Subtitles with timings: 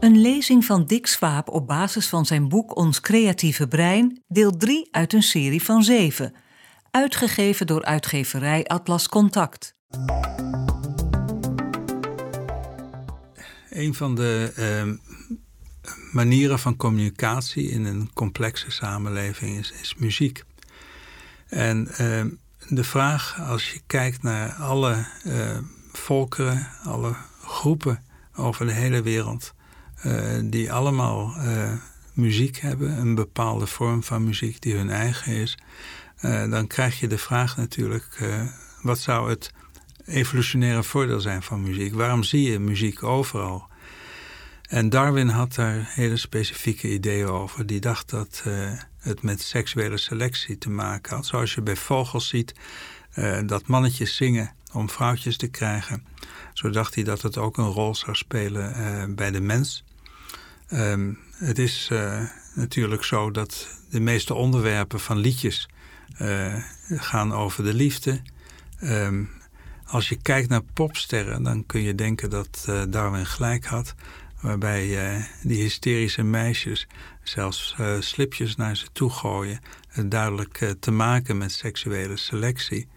[0.00, 4.88] Een lezing van Dick Swaap op basis van zijn boek Ons Creatieve Brein, deel 3
[4.90, 6.34] uit een serie van 7,
[6.90, 9.74] uitgegeven door uitgeverij Atlas Contact.
[13.70, 14.92] Een van de uh,
[16.12, 20.44] manieren van communicatie in een complexe samenleving is, muziek.
[21.48, 22.24] En uh,
[22.68, 25.58] de vraag, als je kijkt naar alle uh,
[25.92, 28.04] volkeren, alle groepen
[28.34, 29.54] over de hele wereld,
[30.44, 31.72] die allemaal uh,
[32.12, 35.58] muziek hebben, een bepaalde vorm van muziek die hun eigen is,
[36.22, 38.30] uh, dan krijg je de vraag natuurlijk:
[38.82, 39.52] wat zou het
[40.04, 41.94] evolutionaire voordeel zijn van muziek?
[41.94, 43.68] Waarom zie je muziek overal?
[44.68, 47.66] En Darwin had daar hele specifieke ideeën over.
[47.66, 48.44] Die dacht dat
[48.98, 51.26] het met seksuele selectie te maken had.
[51.26, 52.54] Zoals je bij vogels ziet
[53.46, 56.04] dat mannetjes zingen om vrouwtjes te krijgen.
[56.52, 59.84] Zo dacht hij dat het ook een rol zou spelen bij de mens.
[60.72, 62.20] Um, het is uh,
[62.54, 65.68] natuurlijk zo dat de meeste onderwerpen van liedjes
[66.22, 66.54] uh,
[66.88, 68.20] gaan over de liefde.
[68.82, 69.30] Um,
[69.86, 73.94] als je kijkt naar popsterren, dan kun je denken dat Darwin gelijk had.
[74.40, 74.86] Waarbij
[75.42, 76.86] die hysterische meisjes
[77.22, 79.60] zelfs slipjes naar ze toe gooien.
[80.04, 82.88] duidelijk te maken met seksuele selectie.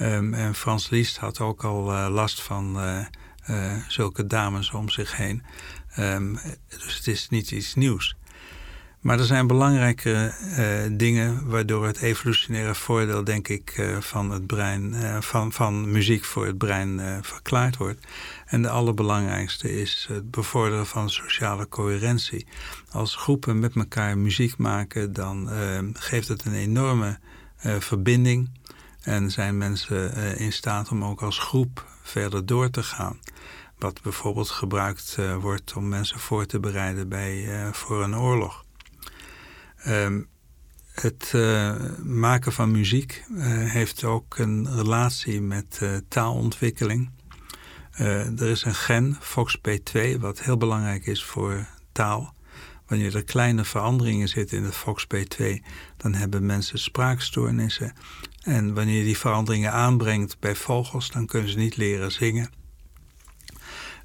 [0.00, 2.78] Um, en Frans Liszt had ook al last van
[3.88, 5.42] zulke dames om zich heen.
[5.98, 8.16] Um, dus het is niet iets nieuws.
[9.00, 10.32] Maar er zijn belangrijke
[10.92, 16.58] dingen waardoor het evolutionaire voordeel, denk ik, van het brein, van, van muziek voor het
[16.58, 18.06] brein verklaard wordt.
[18.46, 22.46] En de allerbelangrijkste is het bevorderen van sociale coherentie.
[22.90, 27.18] Als groepen met elkaar muziek maken, dan ehm, geeft het een enorme
[27.78, 28.50] verbinding.
[29.02, 33.18] En zijn mensen in staat om ook als groep verder door te gaan.
[33.78, 38.64] Wat bijvoorbeeld gebruikt uh, wordt om mensen voor te bereiden bij, uh, voor een oorlog.
[39.86, 40.28] Um,
[40.94, 41.32] het
[42.02, 43.24] maken van muziek
[43.66, 47.10] heeft ook een relatie met taalontwikkeling.
[47.92, 52.34] er is een gen, FOXP2, wat heel belangrijk is voor taal.
[52.86, 55.44] Wanneer er kleine veranderingen zitten in het FOXP2,
[55.96, 57.92] dan hebben mensen spraakstoornissen.
[58.42, 62.63] En wanneer je die veranderingen aanbrengt bij vogels, dan kunnen ze niet leren zingen.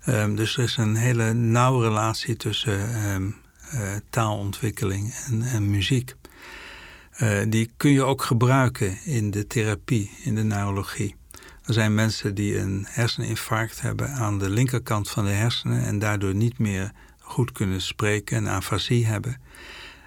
[0.07, 3.35] Um, dus er is een hele nauwe relatie tussen um,
[3.73, 6.15] uh, taalontwikkeling en, en muziek.
[7.17, 11.15] Uh, die kun je ook gebruiken in de therapie, in de neurologie.
[11.63, 16.35] Er zijn mensen die een herseninfarct hebben aan de linkerkant van de hersenen en daardoor
[16.35, 19.41] niet meer goed kunnen spreken en afasie hebben.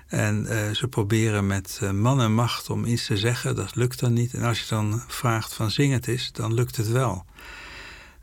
[0.07, 4.13] En uh, ze proberen met man en macht om iets te zeggen, dat lukt dan
[4.13, 4.35] niet.
[4.35, 7.25] En als je dan vraagt van zing het is, dan lukt het wel.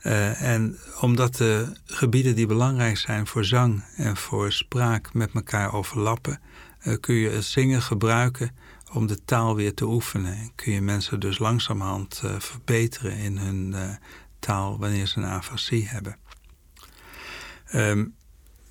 [0.04, 5.74] Uh, en omdat de gebieden die belangrijk zijn voor zang en voor spraak met elkaar
[5.74, 6.42] overlappen,
[7.00, 8.56] kun je het zingen gebruiken
[8.94, 10.34] om de taal weer te oefenen.
[10.34, 13.76] En kun je mensen dus langzamerhand verbeteren in hun
[14.40, 16.18] taal wanneer ze een afasie hebben.
[17.74, 18.16] Um,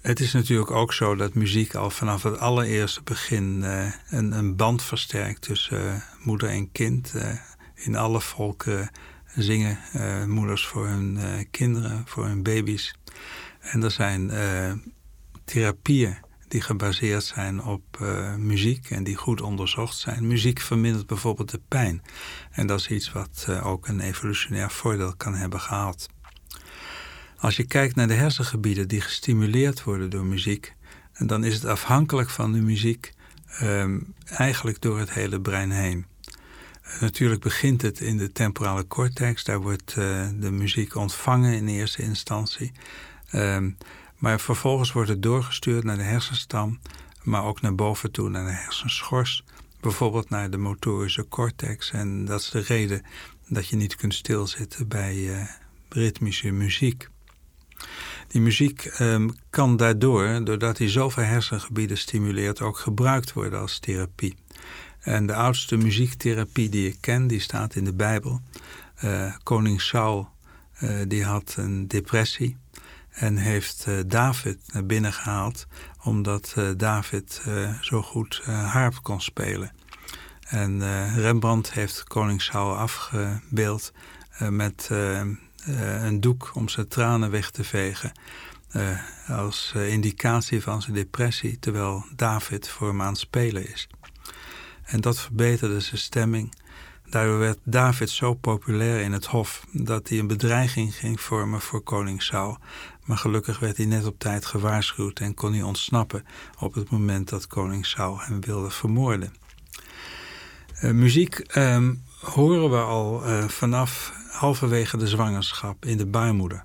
[0.01, 3.63] het is natuurlijk ook zo dat muziek al vanaf het allereerste begin
[4.11, 7.15] een, een, band versterkt tussen moeder en kind.
[7.75, 8.91] In alle volken
[9.37, 9.79] zingen
[10.27, 11.19] moeders voor hun
[11.51, 12.95] kinderen, voor hun baby's.
[13.61, 14.31] En er zijn
[15.45, 16.17] therapieën
[16.49, 17.99] die gebaseerd zijn op
[18.39, 20.27] muziek en die goed onderzocht zijn.
[20.27, 22.03] Muziek vermindert bijvoorbeeld de pijn.
[22.51, 26.09] En dat is iets wat ook een evolutionair voordeel kan hebben gehad.
[27.37, 30.75] Als je kijkt naar de hersengebieden die gestimuleerd worden door muziek,
[31.19, 33.13] dan is het afhankelijk van de muziek
[33.63, 36.07] um, eigenlijk door het hele brein heen.
[37.01, 42.03] Natuurlijk begint het in de temporale cortex, daar wordt uh, de muziek ontvangen in eerste
[42.03, 42.73] instantie.
[43.33, 43.77] Um,
[44.17, 46.79] maar vervolgens wordt het doorgestuurd naar de hersenstam,
[47.23, 49.45] maar ook naar boven toe, naar de hersenschors.
[49.81, 51.91] Bijvoorbeeld naar de motorische cortex.
[51.91, 53.03] En dat is de reden
[53.49, 55.49] dat je niet kunt stilzitten bij uh,
[55.89, 57.09] ritmische muziek.
[58.29, 64.37] Die muziek um, kan daardoor, doordat hij zoveel hersengebieden stimuleert, ook gebruikt worden als therapie.
[65.01, 68.41] En de oudste muziektherapie die ik ken, die staat in de Bijbel.
[69.05, 70.29] Uh, koning Saul,
[70.81, 72.57] uh, die had een depressie
[73.09, 75.67] en heeft uh, David naar binnen gehaald,
[76.03, 77.43] omdat David
[77.81, 79.73] zo goed harp kon spelen.
[80.49, 80.83] En
[81.15, 83.93] Rembrandt heeft koning Saul afgebeeld
[84.39, 84.89] met
[85.67, 88.13] een doek om zijn tranen weg te vegen.
[89.29, 93.89] Als indicatie van zijn depressie, terwijl David voor hem aan het spelen is.
[94.89, 96.55] En dat verbeterde zijn stemming.
[97.11, 101.81] Daardoor werd David zo populair in het hof dat hij een bedreiging ging vormen voor
[101.81, 102.59] koning Saul.
[103.05, 106.25] Maar gelukkig werd hij net op tijd gewaarschuwd en kon hij ontsnappen
[106.59, 109.35] op het moment dat koning Saul hem wilde vermoorden.
[110.83, 111.89] Uh, muziek uh,
[112.21, 116.65] horen we al uh, vanaf halverwege de zwangerschap in de baarmoeder.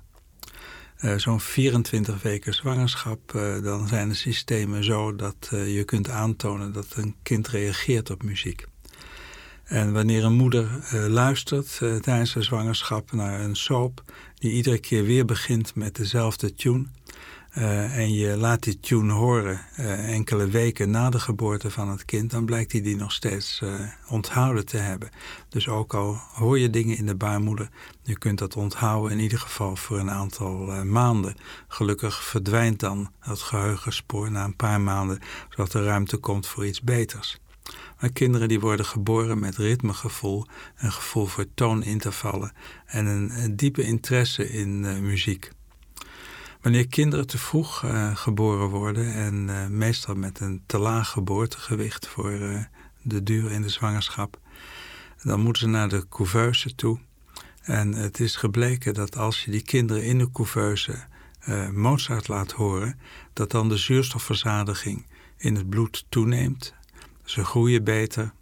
[1.04, 6.86] Uh, Zo'n 24 weken zwangerschap, dan zijn de systemen zo dat je kunt aantonen dat
[6.94, 8.66] een kind reageert op muziek.
[9.64, 10.68] En wanneer een moeder
[11.08, 14.02] luistert tijdens de zwangerschap naar een soap...
[14.34, 16.86] die iedere keer weer begint met dezelfde tune...
[17.58, 19.60] Uh, en je laat die tune horen
[20.06, 22.30] enkele weken na de geboorte van het kind...
[22.30, 23.62] dan blijkt hij die nog steeds
[24.08, 25.10] onthouden te hebben.
[25.48, 27.68] Dus ook al hoor je dingen in de baarmoeder...
[28.02, 31.34] je kunt dat onthouden in ieder geval voor een aantal maanden.
[31.68, 35.18] Gelukkig verdwijnt dan het geheugenspoor na een paar maanden...
[35.48, 37.38] zodat er ruimte komt voor iets beters.
[38.00, 40.46] Maar kinderen die worden geboren met ritmegevoel,
[40.76, 42.52] een gevoel voor toonintervallen
[42.86, 45.50] en een, diepe interesse in muziek.
[46.64, 52.06] Wanneer kinderen te vroeg uh, geboren worden en uh, meestal met een te laag geboortegewicht
[52.06, 52.38] voor
[53.02, 54.40] de duur in de zwangerschap,
[55.22, 56.98] dan moeten ze naar de couveuse toe.
[57.62, 61.04] En het is gebleken dat als je die kinderen in de couveuse
[61.72, 62.98] Mozart laat horen,
[63.32, 65.06] dat dan de zuurstofverzadiging
[65.36, 66.74] in het bloed toeneemt
[67.24, 68.32] ze groeien beter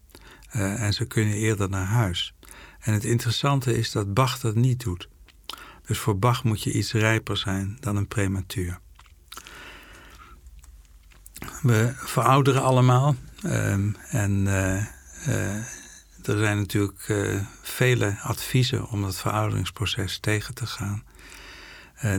[0.52, 2.34] en ze kunnen eerder naar huis.
[2.80, 5.08] En het interessante is dat Bach dat niet doet.
[5.86, 8.78] Dus voor Bach moet je iets rijper zijn dan een prematuur.
[11.62, 13.16] We verouderen allemaal.
[13.44, 13.72] Uh,
[14.08, 14.76] en uh,
[16.24, 17.12] er zijn natuurlijk
[17.62, 21.04] vele adviezen om dat verouderingsproces tegen te gaan.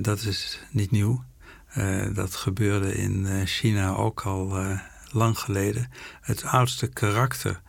[0.01, 1.23] dat is niet nieuw.
[2.13, 4.57] dat gebeurde in China ook al
[5.11, 7.61] lang geleden het oudste karakter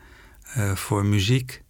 [0.75, 1.65] voor muziek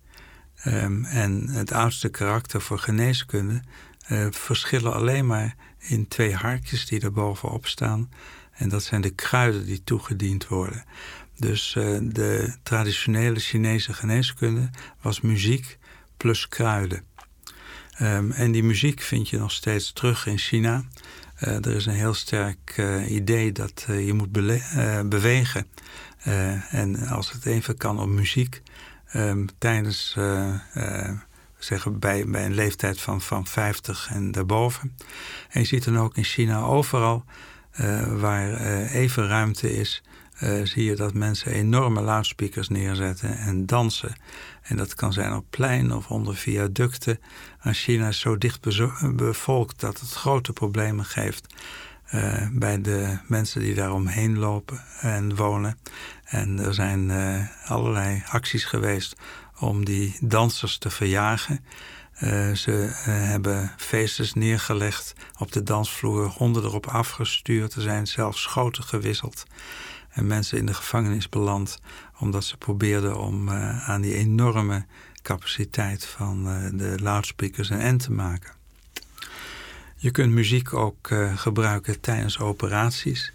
[0.66, 3.62] um, en het oudste karakter voor geneeskunde
[4.08, 8.10] uh, verschillen alleen maar in twee harkjes die er bovenop staan.
[8.52, 10.84] En dat zijn de kruiden die toegediend worden.
[11.36, 14.70] Dus uh, de traditionele Chinese geneeskunde
[15.02, 15.78] was muziek
[16.16, 17.02] plus kruiden.
[18.02, 20.84] Um, en die muziek vind je nog steeds terug in China.
[21.40, 24.32] Uh, er is een heel sterk idee dat je moet
[25.08, 25.66] bewegen.
[26.70, 28.62] en als het even kan op muziek.
[29.14, 30.16] Um, tijdens,
[31.64, 34.96] zeggen bij, bij een leeftijd van, van 50 en daarboven.
[35.48, 37.24] En je ziet dan ook in China overal
[38.18, 40.02] waar even ruimte is
[40.42, 44.14] uh, zie je dat mensen enorme luidspeakers neerzetten en dansen.
[44.62, 47.18] En dat kan zijn op plein of onder viaducten.
[47.60, 48.60] En China is zo dicht
[49.16, 51.54] bevolkt dat het grote problemen geeft
[52.14, 55.78] uh, bij de mensen die daar omheen lopen en wonen.
[56.24, 59.16] En er zijn uh, allerlei acties geweest
[59.58, 61.64] om die dansers te verjagen.
[62.22, 62.70] Uh, ze
[63.02, 67.74] hebben feestjes neergelegd op de dansvloer, honden erop afgestuurd.
[67.74, 69.44] Er zijn zelfs schoten gewisseld
[70.10, 71.78] en mensen in de gevangenis beland
[72.18, 74.86] omdat ze probeerden om uh, aan die enorme
[75.22, 76.44] capaciteit van
[76.76, 78.52] de loudspeakers een end te maken.
[79.96, 83.32] Je kunt muziek ook gebruiken tijdens operaties.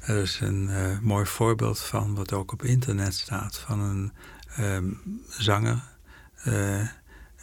[0.00, 0.70] Er is een
[1.02, 4.12] mooi voorbeeld van wat ook op internet staat van een
[4.58, 5.82] um, zanger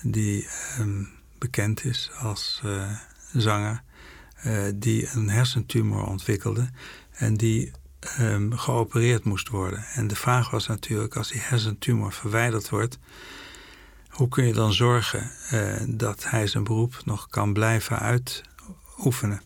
[0.02, 0.48] die
[0.80, 2.62] um, bekend is als
[3.34, 3.84] zanger
[4.76, 6.70] die een hersentumor ontwikkelde
[7.12, 7.72] en die
[8.20, 9.86] um, geopereerd moest worden.
[9.94, 13.00] En de vraag was natuurlijk, als die hersentumor verwijderd wordt,
[14.10, 15.32] hoe kun je dan zorgen
[15.98, 19.42] dat hij zijn beroep nog kan blijven uitoefenen?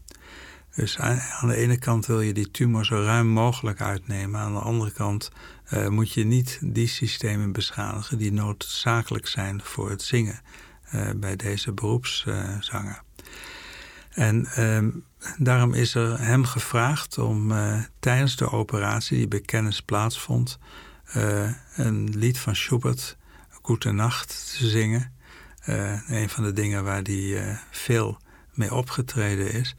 [0.76, 4.40] Dus aan de ene kant wil je die tumor zo ruim mogelijk uitnemen.
[4.40, 5.32] Aan de andere kant
[5.74, 10.40] uh, moet je niet die systemen beschadigen die noodzakelijk zijn voor het zingen
[10.94, 13.02] uh, bij deze beroepszanger.
[14.10, 15.04] En um,
[15.38, 20.60] daarom is er hem gevraagd om uh, tijdens de operatie die bij kennis plaatsvond...
[21.76, 23.18] Een lied van Schubert,
[23.50, 25.14] Goede Nacht, te zingen.
[26.08, 28.18] Een van de dingen waar hij veel
[28.54, 29.76] mee opgetreden is.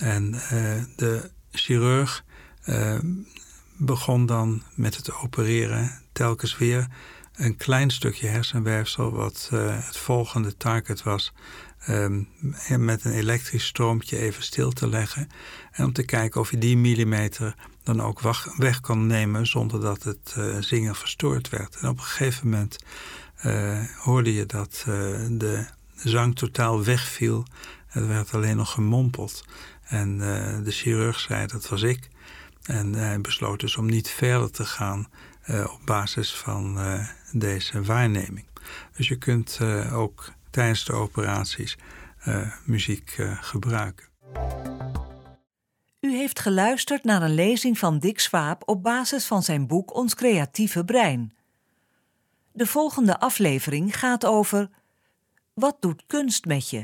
[0.00, 0.30] En
[0.96, 2.24] de chirurg
[3.76, 6.86] begon dan met het opereren telkens weer
[7.34, 9.12] een klein stukje hersenweefsel...
[9.12, 11.32] wat het volgende target was
[11.88, 12.28] um,
[12.78, 15.28] met een elektrisch stroompje even stil te leggen.
[15.72, 18.20] En om te kijken of je die millimeter dan ook
[18.56, 21.76] weg kan nemen zonder dat het zingen verstoord werd.
[21.76, 22.78] En op een gegeven moment
[23.96, 24.82] hoorde je dat
[25.30, 25.64] de
[25.94, 27.46] zang totaal wegviel.
[27.90, 29.44] Er werd alleen nog gemompeld.
[29.90, 30.18] En
[30.64, 32.08] de chirurg zei dat was ik.
[32.62, 35.08] En hij besloot dus om niet verder te gaan
[35.46, 36.78] op basis van
[37.32, 38.46] deze waarneming.
[38.96, 39.58] Dus je kunt
[39.92, 41.78] ook tijdens de operaties
[42.64, 44.08] muziek gebruiken.
[46.00, 50.14] U heeft geluisterd naar een lezing van Dick Swaap op basis van zijn boek Ons
[50.14, 51.34] creatieve brein.
[52.52, 54.70] De volgende aflevering gaat over
[55.54, 56.82] Wat doet kunst met je?